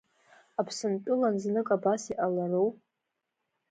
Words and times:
Аԥсынтәылан 0.59 1.35
знык 1.43 1.67
абас 1.75 2.03
иҟалару? 2.11 2.67